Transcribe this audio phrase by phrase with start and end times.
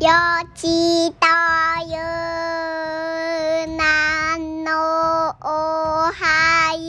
[0.00, 0.10] よ
[0.56, 1.26] ちと
[1.86, 1.94] ゆ
[3.76, 5.42] なのお
[6.10, 6.82] はよ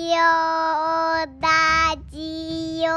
[1.23, 2.89] うラジオ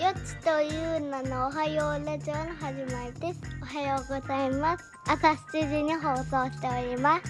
[0.00, 3.40] よちとゆうなのおはようラジオの始まりです。
[3.60, 4.84] おはようございます。
[5.06, 7.22] 朝7時に放送しております。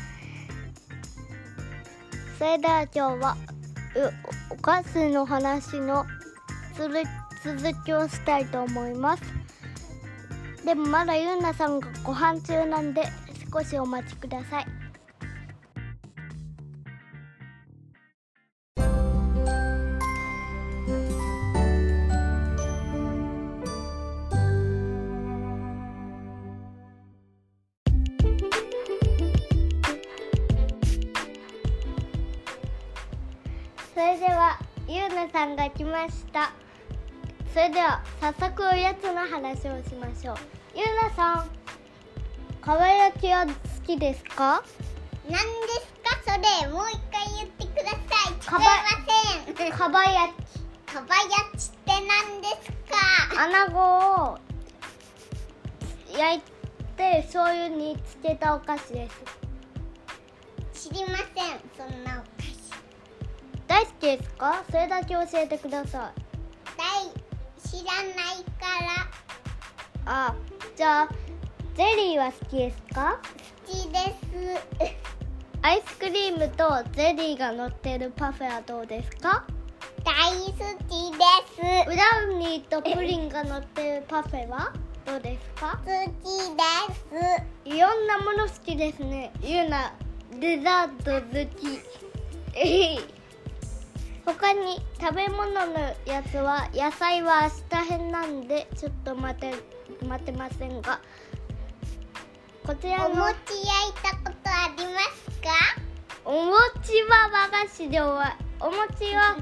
[2.39, 3.37] それでは今日は
[4.51, 6.05] お菓子の話の
[6.79, 9.23] 続きをしたいと思います。
[10.65, 13.05] でもまだゆうなさんがご飯中なんで
[13.53, 14.86] 少しお待ちください。
[33.97, 36.53] それではゆうなさんが来ました。
[37.55, 40.37] それでは早速おやつの話をしましょう。
[40.75, 41.47] ゆうなさん
[42.61, 43.53] かば焼きは好
[43.87, 44.63] きですか？
[45.25, 45.39] 何で
[45.81, 46.21] すか？
[46.27, 47.97] それもう一回言ってくださ
[48.29, 48.35] い。
[48.35, 48.65] 聞こえ
[49.57, 49.73] ません。
[49.73, 50.93] かば焼き。
[50.93, 51.23] かばや
[51.57, 53.45] ちって何ですか？
[53.45, 54.39] 穴子を
[56.19, 56.43] 焼い
[56.99, 59.09] て醤油につけたお菓子で
[60.75, 60.91] す。
[60.91, 61.27] 知りません
[61.79, 62.46] そんなお菓子
[64.01, 64.63] ですか？
[64.71, 66.21] それだけ教えてください。
[66.77, 67.11] 大
[67.69, 68.67] 知らないか
[70.05, 70.13] ら。
[70.29, 70.35] あ
[70.77, 71.09] じゃあ
[71.75, 73.19] ゼリーは好きですか？
[73.67, 74.97] 好きです。
[75.63, 79.45] アイスクリームとゼリーが乗ってるパフェはどうですか？
[80.05, 81.61] 大好きです。
[81.87, 84.73] ブラウニーとプリンが乗ってるパフェは？
[85.05, 85.81] どうですか？
[85.85, 85.91] 好き
[86.55, 86.63] で
[87.65, 87.75] す。
[87.77, 89.33] いろんなもの好きですね。
[89.43, 89.93] ゆうな。
[90.39, 91.81] デザート好き
[94.47, 95.73] 他に食べ物の
[96.05, 99.53] やつは野菜は明日編なんでちょっと待て
[100.07, 101.01] 待てませんが。
[102.65, 103.35] こちらのお餅焼い
[104.05, 105.49] たことありますか？
[106.25, 109.37] お餅は和菓子ではお餅は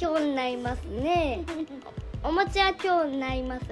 [0.00, 1.44] 今日になりますね。
[2.24, 3.64] お餅は今日になります。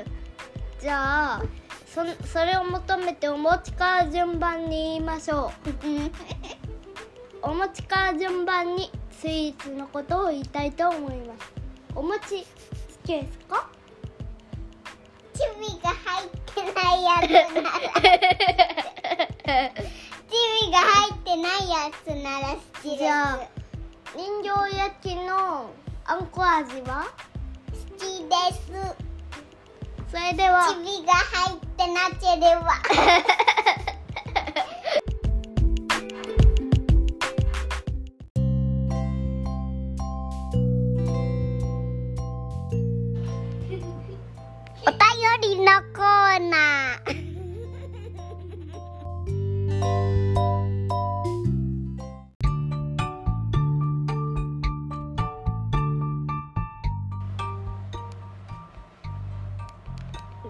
[0.80, 1.42] じゃあ
[1.84, 5.70] そそれを求めてお餅から順番に言いましょう。
[7.42, 11.52] お餅から順番にスイーツのことを言いたいと思います。
[11.94, 12.46] お餅好
[13.04, 13.68] きですか？
[15.34, 17.70] チビが入ってないやつなら
[20.28, 20.32] チ
[20.66, 22.06] ビが入ってないやつ。
[22.22, 23.38] なら好きですじゃあ
[24.14, 25.70] 人形焼きの
[26.04, 27.06] あんこ味は？
[27.70, 28.58] 好きです。
[30.10, 30.68] それでは。
[30.68, 32.74] チビが入ってなければ
[45.42, 45.64] りの
[45.94, 47.26] コーナー。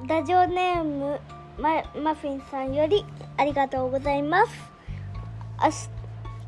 [0.09, 1.21] ラジオネーム
[1.59, 3.05] ママフィンさんより
[3.37, 4.53] ありがとうございます。
[5.59, 5.89] あし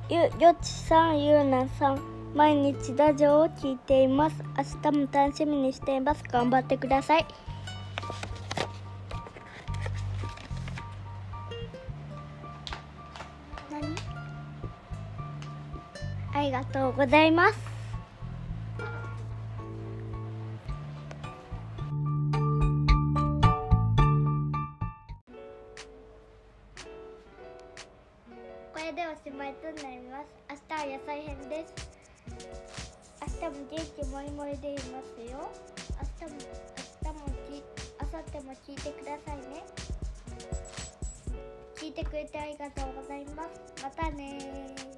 [0.08, 2.00] ゆよちさんゆうなさん
[2.34, 4.36] 毎日ラジオを聞いています。
[4.56, 6.22] 明日も楽しみにしています。
[6.22, 7.26] 頑張ってください。
[16.48, 17.58] りがとうございます。
[28.72, 30.26] これでおしまいとなります。
[30.48, 31.74] 明日は野菜編です。
[33.20, 35.50] 明日も元気もりもりでいますよ。
[36.20, 36.38] 明日も
[37.04, 37.62] 明日もき
[38.00, 39.66] 明後日も聞いてくださいね。
[41.76, 43.82] 聞いてくれてありがとうございます。
[43.82, 44.97] またね